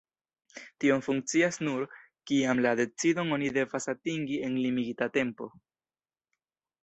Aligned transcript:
Tio 0.83 0.95
funkcias 1.07 1.59
nur, 1.67 1.83
kiam 2.31 2.63
la 2.67 2.71
decidon 2.79 3.35
oni 3.37 3.51
devas 3.59 3.87
atingi 3.95 4.39
en 4.49 4.57
limigita 4.65 5.09
tempo. 5.19 5.51